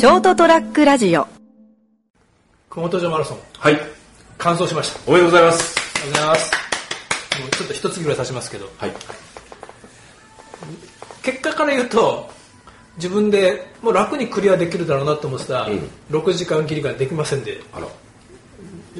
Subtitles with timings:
[0.00, 1.28] ショートトラックラジオ
[2.70, 3.78] 熊本城マラソンはい。
[4.38, 5.74] 完走しましたおめでとうございます。
[5.78, 6.50] ありがとうございます
[7.42, 8.92] もうちょっと一月ぐらい経ちますけどはい。
[11.22, 12.30] 結果から言うと
[12.96, 17.86] 自分でもう楽にクリアできるだろうなと思ってた、うん6時間切りができませんであら。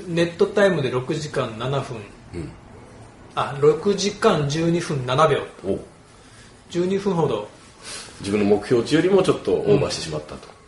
[0.07, 1.96] ネットタイムで6時間7分
[2.35, 2.51] うん。
[3.35, 5.79] あ6時間12分7秒お
[6.71, 7.48] 12分ほど
[8.21, 10.59] 自分の目標値よりもちょっとオーバーしてしまったと。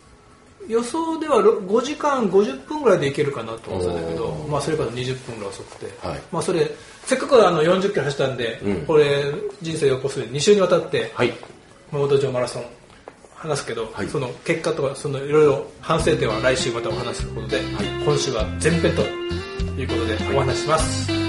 [0.67, 6.21] 予想ではろ5時間50分ぐらいでいけるかなと思ってたんだけどまあそれから20分ぐらい遅くて、はい。
[6.31, 6.69] まあそれ
[7.05, 8.85] せっかくあの40キロ走ったんで、うん。
[8.85, 11.33] これ人生を起こす2週にわたってはい。
[11.89, 12.63] 熊本城マラソン
[13.35, 14.07] 話すけど、はい。
[14.07, 17.61] その結果とかそのいろいろ反省点は来週またお話しすることで、
[18.05, 19.01] 今週は前編と
[19.79, 21.22] いうことでお話しします、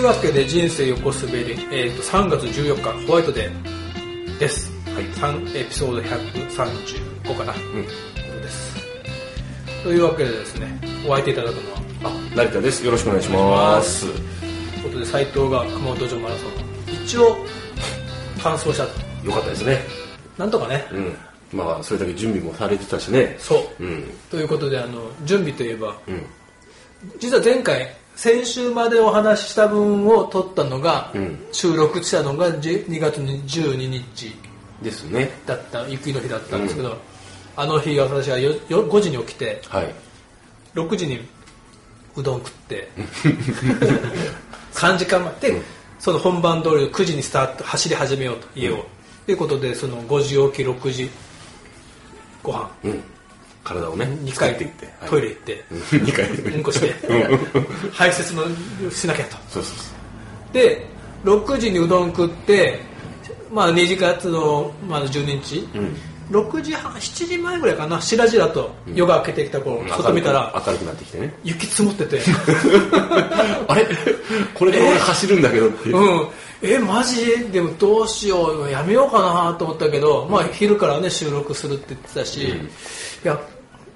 [0.00, 7.84] いうわけで人生横滑り、えー、と3月14日ホワイトデーです、はい、3エピソード135かな、うん。
[7.84, 8.76] です
[9.82, 12.82] というわけでですねお相手いただくのはあ、成田です。
[12.82, 14.06] よろしくお願いします。
[14.06, 16.50] ということで斉藤が熊本城マラソン
[17.04, 17.36] 一応
[18.42, 19.80] 完走したとよかったですね。
[20.38, 21.58] なんとかね、うん。
[21.58, 23.36] まあ、それだけ準備もされてたしね。
[23.38, 24.04] そう、うん。
[24.30, 26.24] ということであの準備といえばうん。
[27.18, 27.86] 実は前回
[28.20, 31.38] 先週までお話しした分を撮ったのが、うん。
[31.52, 34.36] 収録したのが10 2月12日。
[34.82, 35.30] ですね。
[35.46, 36.98] だった雪の日だったんですけど、
[37.56, 39.94] あの日私はよよ5時に起きてはい。
[40.74, 41.26] 6時に
[42.14, 42.88] うどん食って
[44.74, 45.62] 3時間前で、
[45.98, 48.84] その本番通り9時にスタート走り始めようと家を、
[49.24, 51.10] ということでその5時起き6時
[52.42, 52.70] ご飯。
[52.84, 53.02] うん。
[53.64, 54.64] 体をね、2回作って。
[54.64, 54.88] いって。
[55.08, 56.54] トイレ行って、2回。
[56.56, 56.62] うん。
[56.62, 56.94] こして
[57.92, 59.84] 排泄のしなきゃとそうそうそ
[60.50, 60.54] う。
[60.54, 60.86] で
[61.24, 62.08] 6時にうどん。
[62.10, 62.80] 食って
[63.52, 65.96] まあ2月の、まあ、12日、うん。
[66.30, 71.34] 6時半7時前ぐらいかなしらじらと夜が明けてきた頃、外見たら明るくなってきてね。
[71.42, 72.20] 雪積もってて
[73.66, 73.88] あれ
[74.54, 75.42] これで俺走るん。
[75.42, 75.90] だけどって。
[75.90, 76.28] うん、
[76.62, 77.50] えマジ？
[77.50, 82.52] でもどうしようやめようかなと思ったけど、まあ、昼からね収録するって言ってたし、い
[83.24, 83.40] や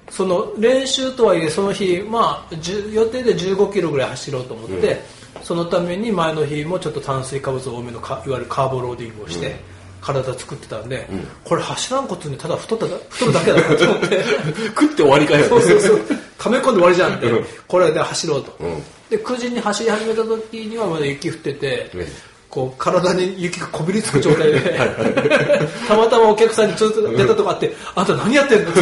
[0.09, 5.01] その練習とはいえその日、まあ、10予定で15キロぐらい走ろうと思って、
[5.43, 9.55] そのために前の日もちょっと炭水化物多めのかいわゆるカーボローディングをして、
[10.01, 11.07] 体作ってたんで、
[11.43, 14.23] これ走らんことにただ太っただ太るだけだなと思って。
[14.77, 15.45] 食って終わりかよ。
[15.45, 16.01] そうそうそう。
[16.37, 17.45] 溜め込んで終わりじゃんって、うん。
[17.67, 18.83] これで走ろうと、うん。
[19.09, 22.07] で9時に走り始めた時にはまだ雪降ってて、ね
[22.55, 24.79] こう体に雪がこびりつく状態で
[25.89, 28.81] たまたまお客さんにちょっと出たとこあって「あんた何やってんの?」って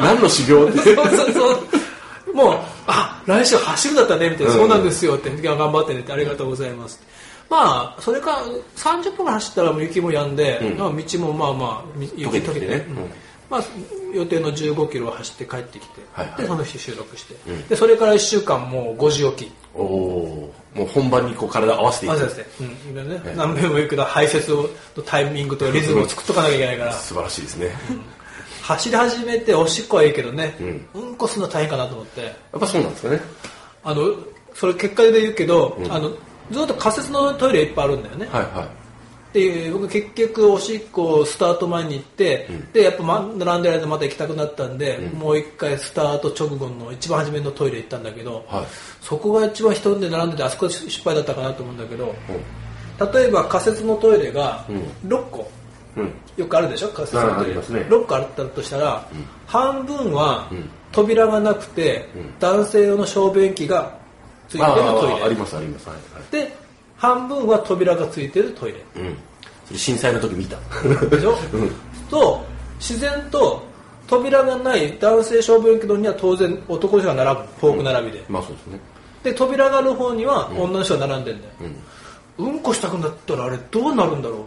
[0.00, 0.94] 何の修行って。
[0.94, 1.62] そうそうそ
[2.32, 2.32] う。
[2.32, 4.58] もう「あ来週走るんだったね」みたいな「うん。
[4.60, 7.00] そうなんですよ」って「頑張ってね」って「ありがとうございます」
[7.50, 8.42] まあそれから
[8.76, 10.78] 30分走ったらもう雪も止んで、うん。
[10.78, 12.86] まあ道もまあまあみ雪溶けてね。
[12.88, 13.10] うんうん。
[13.50, 13.64] まあ、
[14.14, 16.40] 予定の15キロを走って帰ってきて、はいはい。
[16.40, 17.66] でその日収録して、うん。
[17.66, 20.78] でそれから1週間もう5時起きおおー。
[20.78, 22.12] もう本番にこう体合わせていく。
[22.12, 22.90] あそうですね、うん。
[22.90, 24.50] 今ね、何遍も言うけど排泄
[24.96, 26.92] のタイミングとリズムを作っとかなきゃいけないから。
[26.92, 27.70] 素晴らしいですね。
[28.62, 30.56] 走り始めておしっこはいいけどね、
[30.94, 32.22] ううんん、こするの大変かなと思って。
[32.22, 33.20] やっぱそうなんですかね。
[33.84, 34.14] あの
[34.54, 36.10] それ結果で言うけど、あの
[36.50, 38.81] ずっと仮設のトイレいっぱいあるんだよね、はいはい
[39.32, 48.66] で僕結局おしっこスタート前に行って、でやっぱま並んでる間また行きたくなったんで、もう一回スタート直後の一番初めのトイレ行ったんだけど、はい。
[49.00, 52.14] そこが一番人で並んでてあそこ失敗だったかなと思うんだけど、
[53.12, 54.66] 例えば仮設のトイレが
[55.06, 55.50] 6個、
[55.96, 56.12] うん。
[56.36, 56.88] よくあるでしょ？
[56.88, 57.60] 仮設のトイレ、ね。
[57.62, 59.08] 6個あったとしたら、
[59.46, 60.50] 半分は
[60.92, 63.98] 扉がなくて、男性用の小便器が
[64.48, 65.22] ついてるあトイレ。
[65.22, 65.88] あありますあります。
[65.88, 66.30] はいはい。
[66.30, 66.61] で
[67.02, 68.78] 半分は扉がついてるトイレ。
[68.94, 69.16] うん。
[69.66, 70.56] それ震災の時見た。
[71.10, 71.36] でしょ、
[72.08, 72.44] と
[72.78, 73.60] 自然と
[74.06, 78.80] 扉がない男性小便器のには当然男の人が並ぶフォーク並びで、まあそうですね。
[79.24, 81.52] で扉がある方には女の人が並んでんだよ、
[82.38, 84.46] うん、こしたくなったらあれどうなるんだろう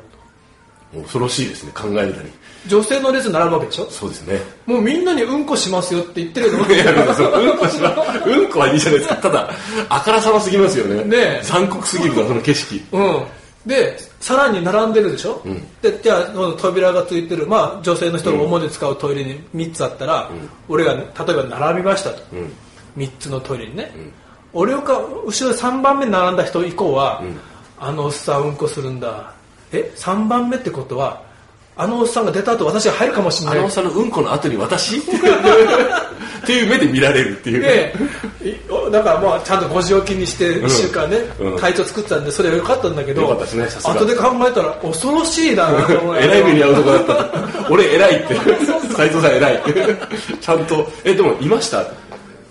[1.03, 2.29] 恐ろしいですね考えるだに。
[2.67, 3.89] 女性の列に並ぶわけでしょ？
[3.91, 4.39] そうですね。
[4.65, 6.77] もうみんなにうんこしますよって言ってるけど い
[7.07, 7.89] やそううんこしま
[8.25, 9.15] うんこはいいじゃないですか。
[9.17, 9.49] ただ
[9.89, 11.03] あからさますぎますよね。
[11.03, 11.41] ねえ。
[11.43, 12.81] 残酷すぎるなその景色。
[12.91, 13.23] うん。
[13.65, 15.41] でさらに並んでるでしょ、
[15.81, 20.29] でじゃあ扉がついてる、まあ、女性の人が主で使うトイレに3つあったら、
[20.69, 22.51] 俺が、ね、例えば並びましたと、ん。
[22.95, 23.91] 3つのトイレにね、
[24.53, 24.81] 俺が
[25.25, 27.23] 後ろ3番目に並んだ人以降は、
[27.79, 29.31] あのおっさんうんこするんだ
[29.71, 31.21] え3番目ってことは
[31.77, 33.57] あのおっさんが出た後私が入るかもしれない。
[33.57, 34.97] あのおっさんのうんこの後に私？
[36.45, 37.61] っていう目で見られるっていう。
[37.61, 37.93] で
[38.49, 41.59] いおだからまあちゃんと5時起きにして1週間ね、うん。
[41.59, 47.69] 体調作ってたんでそれは良かったんだけど良かったですね後で考えたら恐ろしいなと思う偉い目に遭うとこだった。
[47.69, 48.35] 俺偉いって。
[48.95, 49.55] 斉藤さん偉い。
[49.55, 49.97] っ て
[50.39, 50.87] ちゃんと。
[51.03, 51.81] えでもいました？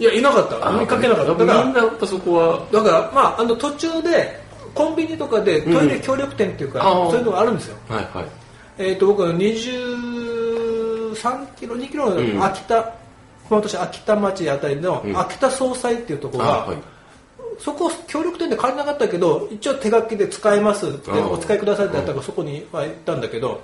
[0.00, 0.70] いやいなかった。
[0.72, 1.32] 見かけなかった。
[1.32, 2.58] だからみんなやっぱそこは。
[2.72, 4.43] だからまああの途中で
[4.74, 7.10] コンビニとかでトイレ協力店っていうか、あー。
[7.10, 7.76] そういうのがあるんですよ。
[7.88, 8.26] はいはい。
[8.78, 12.44] えー、と僕は23キロ2キロのん。
[12.44, 12.92] 秋田、
[13.48, 15.16] 熊本市秋田町あたりのん。
[15.16, 16.76] 秋田総裁っていうところが、あはい。
[17.58, 20.86] そこ協力店で借りなかったけど一応手書きで使えます
[21.30, 23.58] お使いくださいってやったからそこには行ったんだけどはい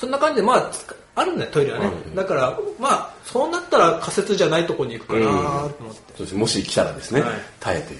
[0.00, 0.70] そんな感じでまあ
[1.14, 7.30] あるんだよトイレはね、うんだからまあそうなったら仮設じゃないとこに行くかなと思って、そうですもし来たらですね、はい。
[7.60, 7.94] 耐えて。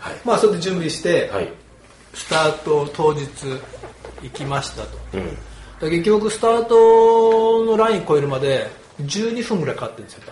[0.00, 0.14] はい。
[0.24, 1.48] まあそれで準備して、はい。
[2.14, 3.28] スタート当日
[4.22, 4.98] 行きましたと。
[5.14, 5.26] うん。
[5.80, 8.66] だ結局スタートのライン超えるまで
[9.02, 10.22] 12分ぐらいかかってるんですよ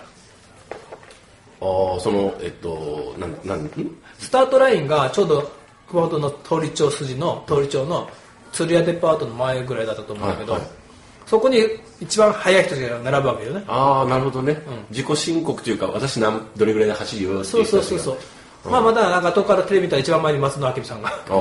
[1.60, 3.70] ああそのえっとなんなんん？
[4.18, 5.52] スタートラインがちょうど
[5.88, 8.08] 熊本の通り町筋の通り町の
[8.52, 10.70] 鶴屋デパートの前ぐらいだったと思うんだけど、はいはい
[11.26, 11.58] そこに
[12.00, 13.64] 一番速い人が並ぶわけよね。
[13.66, 14.60] ああなるほどね、
[14.90, 21.08] 自己申告というか私なんどれぐらいで走るよってそいうそうそうそう、まあまだなんか後からテレビ見たら一番前に松野明美さんが。
[21.08, 21.34] ああ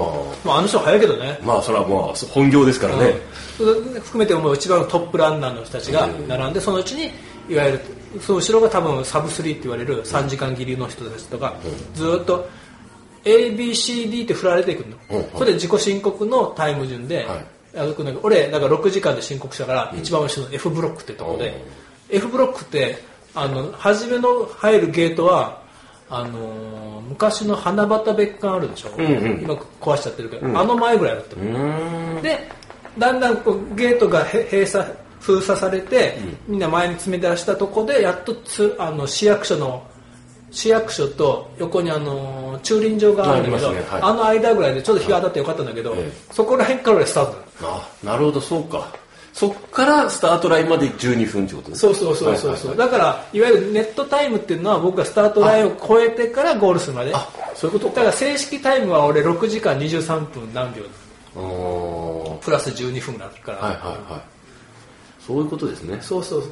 [0.46, 1.40] まああの人は速いけどね。
[1.44, 3.16] まあそれはまあ本業ですからね、
[3.58, 7.12] それ含めてもう一番のトップランナーの人たちが並んでそのうちに
[7.50, 7.82] いわゆる
[8.22, 11.56] その後ろが多分サブスリーって言われる3時間切りの人たちとか
[11.94, 12.48] ずーっと
[13.26, 15.18] ABCD って振られていくの、うん。
[15.18, 15.30] うん。
[15.32, 21.64] それで自己申告のタイム順で、はい歩くんだけど俺だから6時間で申告したから、一番後ろの F ブロックってとこで、
[22.10, 22.98] F ブロックって
[23.36, 25.62] あの初めの入るゲートは
[26.10, 29.42] あのー昔の花畑別館あるでしょ、んうん。
[29.42, 31.36] 今壊しちゃってるけど、あの前ぐらいだった。
[32.22, 32.50] で
[32.98, 34.90] だんだんこうゲートがへ閉鎖
[35.20, 36.18] 封鎖されて、
[36.48, 39.84] みんな前に詰め出したとこでやっとつあの市役所の
[40.54, 44.02] 市役所と横にあの駐輪場があるんだけどねはい。
[44.02, 49.04] の間ぐらいでちょうど日が当たってよかったんだけど、えそこら辺から俺スタートあなるほどそうか。
[49.34, 57.12] そっからスタートラインまで12分ってことですそうそうそうそうそう、はいはいだからいわゆるネットタイムっていうのは僕がスタートラインを超えてからゴールするまで。
[57.16, 60.84] あそういうことだから正式タイムは俺6時間23分何秒
[62.42, 63.72] プラス12分だから、いはい
[64.12, 64.22] はい。
[65.26, 65.98] そういうことですね。
[66.02, 66.52] そうそうそう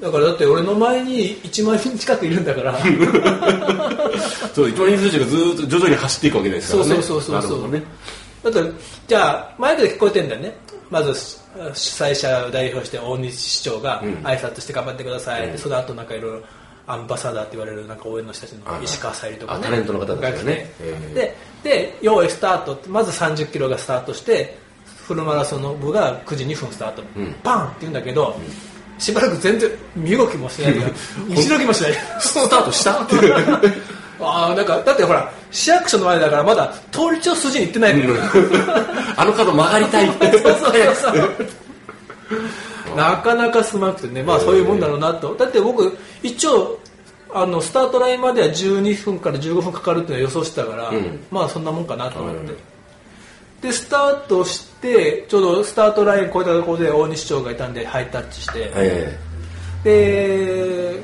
[0.00, 2.78] だからだって俺の前に1万人近くいるんだから。
[4.54, 6.94] そう一万人数がずーっと徐々に走っていくわけですからね。
[6.94, 7.34] そうそうそうそう。
[7.34, 7.82] なるほどね
[8.42, 8.72] だって
[9.06, 10.56] じゃあマイクで聞こえてんだよね。
[10.90, 15.52] まず主催者を代表して大西市長が挨拶して頑張ってください、うん。
[15.52, 16.42] でその後なんかいろいろ
[16.86, 19.60] アンバサダーって言われるなんか応援の人たちの石川さゆりとかね。
[19.60, 20.72] あタレントの方たちがね。
[21.14, 24.58] でで用意スタートまず3 0キロがスタートして
[25.06, 27.34] フルマラソンの部が9時2分スタート、ん。
[27.42, 28.36] パンって言うんだけど、
[28.98, 30.74] しばらく全然身動きもしない。
[30.74, 30.90] から
[31.28, 31.92] 一動きもしない。
[32.20, 33.02] スタートした？
[33.02, 33.34] っていう
[34.20, 37.98] ああなんかだってほら市役所の前だからまだ通り町筋に行ってない。
[37.98, 38.14] のよ
[39.16, 40.08] あの角曲がりたい。
[40.08, 42.96] ってそうそうそう。
[42.96, 44.22] なかなかすまなくてね。
[44.22, 45.34] まあそういうもんだろうなと。
[45.34, 46.78] だって僕一応
[47.32, 51.18] あのスタートラインまでは12分から15分かかるっていうのは予想してたから、ん。
[51.32, 52.56] まあそんなもんかなと思って、うん
[53.64, 59.18] でスタートしてちょうどスタートライン越えたところで大西町がいたんでハイタッチして、え
[59.82, 61.02] で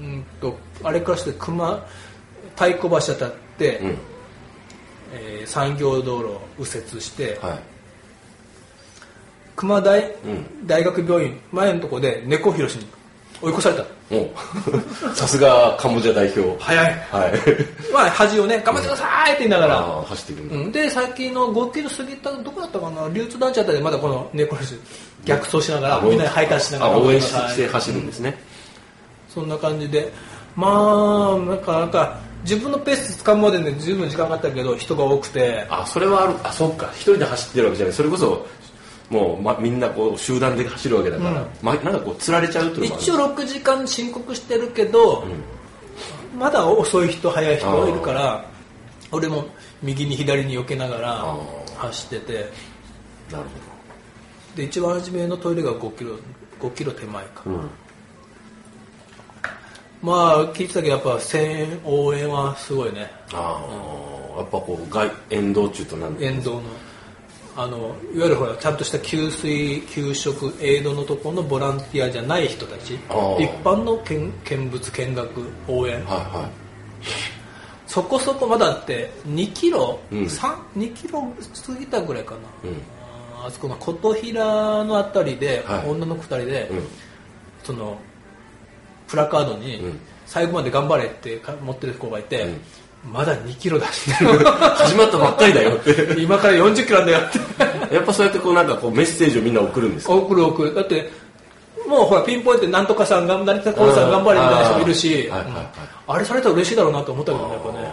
[0.00, 1.86] うんとあれからして熊
[2.56, 3.98] 太鼓橋当たって、えうん。
[5.12, 7.58] えー産業道路を右折して、はい。
[9.54, 10.66] 熊大,、ん。
[10.66, 12.88] 大学病院前のところで猫ひろしに
[13.42, 13.84] 追い越された。
[14.10, 14.30] おう。
[15.14, 16.56] さすがカンボジア代表。
[16.62, 16.86] 早い。
[17.10, 17.32] はい。
[17.92, 23.08] まあ恥をね頑張ってくださいって言いながら、あー走っていくうん、で先の5キロ過ぎたどこだったかな？
[23.12, 24.74] 流通団地あたりでまだこの猫ひろし
[25.24, 28.38] 逆走しながらみんなにハイタッチしながらあ応援して走るんですね。
[29.32, 30.12] そんな感じで。
[30.56, 35.66] まあなんかなんか自分のペース掴むまでね十分時間かかったけど人が多くて。
[35.68, 36.34] あそれはある。
[36.44, 36.90] あそっか。
[36.94, 37.94] 一人で走ってるわけじゃない。
[37.94, 38.46] それこそ
[39.10, 41.48] もう、ま、みんなこう集団で走るわけだから、うん。
[41.62, 45.24] ま、なんかこう釣られちゃうっていう一応6時間申告してるけど、
[46.36, 48.44] まだ遅い人早い人がいるから
[49.12, 49.46] 俺も
[49.82, 51.36] 右に左に避けながらあ
[51.76, 52.50] 走ってて。
[53.30, 53.44] なる
[54.54, 56.16] で一番初めのトイレが5キロ
[56.60, 57.70] 5キロ手前か、ほど、うん、
[60.02, 63.10] まあ聞いてたけどやっぱ声援応援はすごいね。
[63.32, 63.60] あ
[64.36, 66.62] あ、やっぱこう外沿道中となんで沿道の
[67.56, 73.00] あのいわゆるほらちゃんとした給水給食エイドのところのボランティアじゃない人たち一
[73.62, 76.50] 般の見見物見学応援はいは
[77.86, 81.22] そこそこまだって2キロ、うん3 2キロ
[81.66, 82.80] 過ぎたぐらいかな、いうん
[83.46, 86.82] あそこの琴平のあたりで、はい女の子2人で、うん
[87.62, 87.96] その
[89.06, 92.60] プラカードにん最後まで頑張れってか持ってる子がいて、ん
[93.12, 96.14] まだ2キロだし始まったばっかりだよって。
[96.20, 97.30] 今から40キロなんだよっ
[97.88, 97.94] て。
[97.94, 100.14] やっぱそうやってこうなんかこうメッセージをみんな送るんですか？
[100.14, 100.74] 送る送る。
[100.74, 101.10] だって
[101.86, 105.30] もうほらピンポイントでなんとかさんが成田浩さん頑張れみたいな人もいるし、
[106.06, 107.88] あれされたら嬉しいだろうなと思ったけどねやっぱね。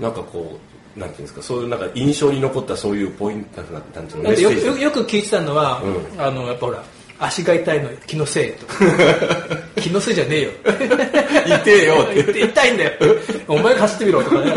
[0.00, 0.58] なんかこ
[0.96, 1.42] うなんていうんですか？
[1.42, 4.32] そういうなんか印象に残ったそういうポイントなんていうの？
[4.32, 5.82] よよよく聞いてたのは、
[6.18, 6.82] うあのやっぱほら
[7.18, 8.74] 足が痛いの気のせいとか。
[9.80, 10.50] 気のせいじゃねえよ。
[11.46, 12.20] 痛えよって。
[12.20, 12.92] 痛 い痛いんだよ。
[13.48, 14.54] お前が走ってみろとかね。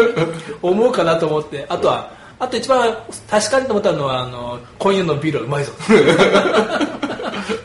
[0.62, 1.66] 思うかなと思って。
[1.70, 2.96] あとはあと一番
[3.30, 5.72] 確かにと思ったのはあの今夜のビールはうまいぞ。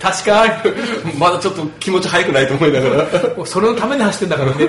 [0.01, 1.13] 確かに。
[1.19, 2.97] まだちょっと気持ち早くないと思いながら。
[3.37, 4.69] もうそれのために走ってんだからね。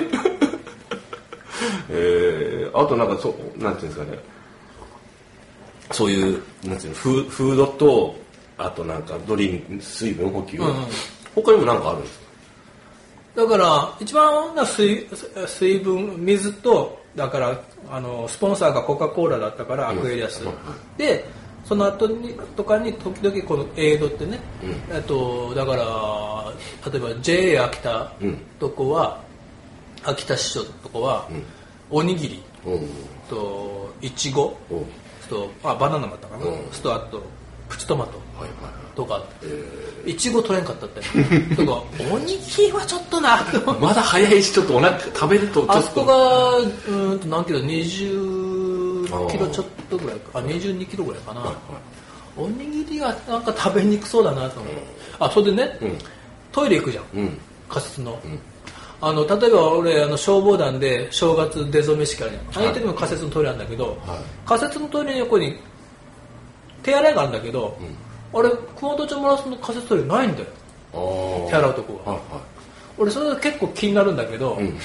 [1.90, 4.18] えー、あとなんかそうなんていうんですかね。
[5.90, 8.23] そういうなんていうのフードと
[8.58, 10.74] あとなんかドリンク水分補給、うんうん。
[11.34, 12.24] 他にもなんかあるんですか？
[13.42, 15.06] だから一番な水
[15.46, 20.52] 水分水とだからあのスポンサーがコカ・コーラだったからアクエリアス、うん。
[20.96, 21.24] で
[21.64, 24.38] その後にとかに時々このエイドってね、
[24.92, 28.38] えっとだから例えば JA 秋田うん。
[28.60, 29.20] とこは、
[30.04, 31.26] 秋田市長とこは、
[31.90, 32.42] おにぎり
[33.30, 34.56] といちご
[35.28, 36.60] とあバナナもあったかな、うん。
[36.82, 37.22] とあと
[37.74, 38.48] プチトマトはいはい。
[38.64, 39.20] はいとか
[40.06, 41.00] いちご取れんかったって。
[41.56, 43.44] とかおにぎりはちょっとな。
[43.80, 45.72] まだ早いしちょっとお腹食べるとちょっと。
[45.72, 51.52] あそこがうーんと何キロ20キロちょっとぐらいかあ22キロぐらいかな、
[52.36, 54.82] おにぎりはなんか食べにくそうだなと思って、
[55.18, 55.98] あそれでね、うん。
[56.52, 57.04] トイレ行くじゃん。
[57.14, 57.38] うん。
[57.68, 58.20] 仮設の、
[59.00, 62.64] あの例えば俺あの消防団で正月出初め式あるじゃん。
[62.64, 64.18] ああいう時も仮設のトイレあるんだけど、はい。
[64.46, 65.58] 仮設のトイレの横に
[66.84, 67.76] 手洗いがあるんだけど、
[68.32, 70.46] あれ熊本町マラソンの仮設トイレないんだよ。
[71.48, 72.40] 手洗うとこがはいは
[72.96, 74.78] 俺それが結構気になるんだけど、ん。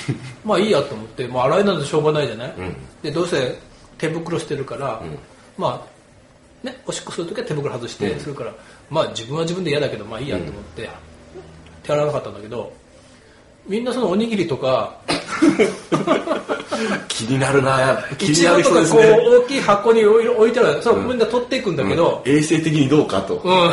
[0.44, 2.76] まあいいやと思って、まあ、洗いなんてしょうがないじゃない、うん。
[3.04, 3.60] でどうせ
[4.00, 5.04] 手袋してるから、
[5.58, 5.86] ま
[6.64, 8.54] あねおしっこするときは手袋外してするから、
[8.90, 10.90] まあ自分は自分で嫌だけどまあいいやと思って、
[11.84, 12.74] 手洗わなかったんだけど
[13.68, 15.14] みんなそのおにぎりとかい
[17.08, 18.04] 気になるな。
[18.18, 19.02] 気いになる人ですね。
[19.04, 20.82] う大きい箱に置い置いてある。
[20.82, 23.72] そうみんな取っていくんだけど、衛生的にどうかと、うん。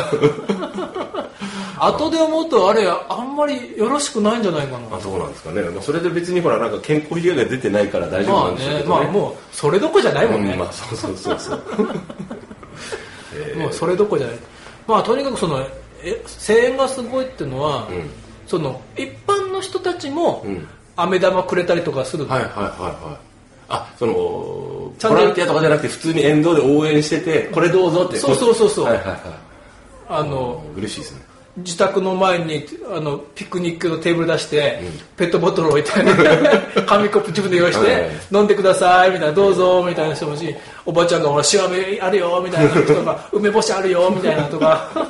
[1.79, 4.97] 後で思うとあれあんまりよろしくないんじゃないかな。
[4.97, 9.05] あそうなんですかね、まあ、それで別にほらなんか健康被害が出てないから大丈夫まあなんでしょうねけどね。
[9.05, 11.61] まあもうそれどころじゃないもんね、うんまあそうそうそうそう。
[13.35, 14.37] え ーもうそれどころじゃない。
[14.87, 15.63] まあとにかくその
[16.03, 18.09] え声援がすごいっていうのは、ん。
[18.47, 20.67] その一般の人たちもうん
[20.97, 23.17] 飴玉くれたりとかする、はいはいはいはい。
[23.69, 28.17] あそのボランティアとかじゃなくて普通に沿道で応援しててこれどうぞって。
[28.17, 28.85] そうそうそうそう。
[28.85, 29.17] はいはいはい。
[30.09, 31.21] あの嬉しいですね。
[31.57, 34.79] 自宅の前にあのピクニックのテーブル出して、
[35.15, 35.89] ペットボトル置いて
[36.85, 38.01] 紙コップ自分で用意して、はい。
[38.03, 44.89] はい飲んでくださいみたいなどうぞみたいな人もしおばちゃんがほら塩飴あるよみたいな人とか 梅干しあるよみたいなとか。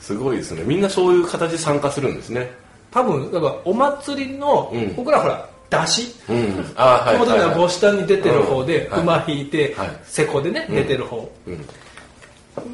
[0.00, 0.62] すごいですね。
[0.64, 2.52] みんなそういう形で参加するんですね
[2.96, 4.94] 多分だからお祭りの、うん。
[4.94, 6.08] 僕らほら出汁。
[6.30, 6.72] うん。
[6.76, 7.18] あはい
[7.54, 9.00] 帽子下に出てる方でうん。
[9.02, 9.90] 馬引いてはい。
[10.04, 11.30] せこでね出てる方。
[11.46, 11.64] うん。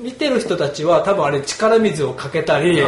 [0.00, 2.80] 見てる人たちは多分あれ力水をかけたり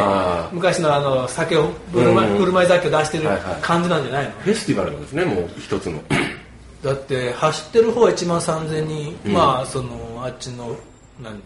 [0.53, 2.35] 昔のあの酒を振る舞うん。
[2.37, 3.61] い振る舞い酒を出してるはいはい。
[3.61, 4.31] 感じなんじゃないの？
[4.31, 6.01] フェスティバルなんですねもう一つの。
[6.83, 9.33] だって走ってる方は1万3000人、うん。
[9.33, 10.73] まあそのあっちの
[11.21, 11.37] 何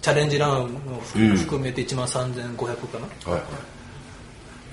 [0.00, 0.66] チャレンジランを
[1.16, 3.40] うん含めて1万3500かな、はいはい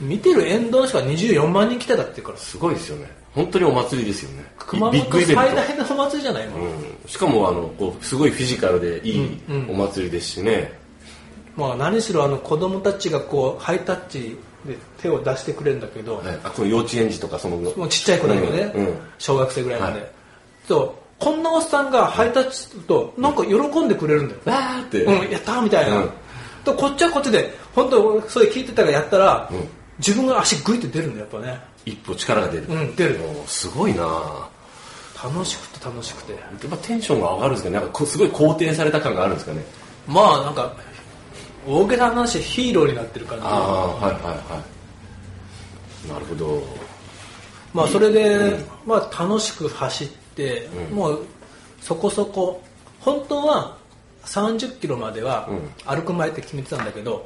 [0.02, 2.38] 見てる沿道の人が24万人来てたっていうから。
[2.38, 3.22] すごいですよね。
[3.34, 4.46] 本当にお祭りですよね。
[4.58, 6.72] 熊本最大のお祭りじゃないの、うん。
[7.08, 9.70] しかもあのこうすごいフィジカルでいいうんうん。
[9.72, 10.74] お祭りですしね、
[11.56, 20.12] まあ何しろあの子供たちがこうハイタッチで手を出してくれるんだけど、はい、あこの幼稚園児とかそのもうちっちゃい子だけどね、うんうん小学生ぐらいまで、はい。
[20.68, 21.24] そう。
[21.24, 23.56] こんなおっさんがハイタッチするとなんか喜
[23.86, 26.10] んでくれるんだよ、わーって、うん、やったーみたいな、うん。
[26.66, 29.70] とこっちはこっちで本当それ聞いてたからやったら、うん
[30.06, 31.62] 自分が足グイって出るんだよやっぱね。
[31.86, 33.20] 一歩力が出る、うん出る。
[33.44, 34.02] おすごいな。
[34.04, 34.50] や
[35.24, 36.34] 楽しくて楽しくて。
[36.34, 36.38] っ
[36.70, 37.80] ぱテンションが上がるんですかね。
[37.80, 39.64] なんかすごい肯定された感があるんですかね。
[40.08, 40.76] まあなんか
[41.68, 43.46] 大げさな話ヒーローになってる感じ。
[43.46, 44.64] ああはいはいは
[46.06, 46.10] い。
[46.10, 46.64] なるほど。
[47.74, 50.96] まあそれで、まあ楽しく走って、うん。
[50.96, 51.26] もう
[51.80, 52.64] そこそこ
[53.00, 53.78] 本当は
[54.26, 55.70] 30キロまではうん。
[55.86, 57.26] 歩く前って決めてたんだけど、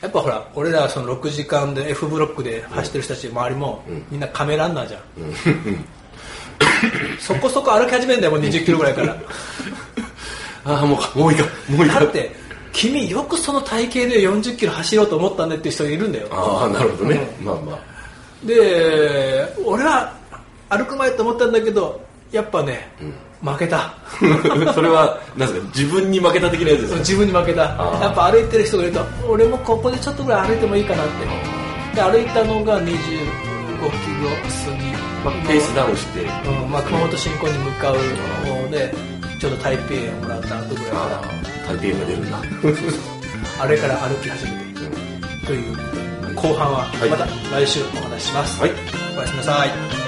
[0.00, 4.06] やっぱほら俺らその6時間で F ブロックで走ってる人たち周りも、うん。
[4.10, 5.02] みんなカメランナーじゃん、
[7.18, 9.16] そこそこ歩き始めんだよもう20キロぐらいから。
[10.64, 12.00] ああもうもういいかもういいか。
[12.00, 12.32] だって
[12.72, 16.28] 君よくその体型で40キロ走ろうと思ったねっていう人がいるんだよ。
[16.30, 17.78] ああなるほどね、まあまあ。
[18.44, 20.12] で俺は
[20.68, 22.00] 歩く前と思ったんだけど
[22.30, 22.88] やっぱね、
[23.42, 23.92] 負けた。
[24.74, 26.98] それはなんですか自分に負けた的なやつですか？
[27.00, 27.62] 自分に負けた。
[27.62, 31.96] やっぱ歩いてる人がいると俺もここでちょっとぐらい歩いてもいいかなって。
[31.96, 34.86] で歩いたのが25キロ過ぎ、
[35.24, 36.20] まあ、ペースダウンして。
[36.22, 37.96] うんまあ、熊本新婚に向かう
[38.46, 38.92] ので
[39.40, 41.22] ちょうど台北をもらった後ぐらいかあ
[41.68, 42.36] あ台北が出るんだ。
[42.38, 42.42] ら
[43.64, 44.50] あれから歩き始め
[45.40, 45.76] てという。
[46.34, 47.08] 後半ははい。
[47.10, 48.70] また来週お話しします、はい。
[49.16, 50.07] おやすみなさい